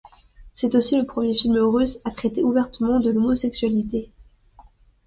C'est 0.55 0.73
aussi 0.73 0.97
le 0.99 1.05
premier 1.05 1.35
film 1.35 1.55
russe 1.59 1.99
à 2.05 2.09
traiter 2.09 2.41
ouvertement 2.41 2.99
de 2.99 3.11
l'homosexualité. 3.11 4.11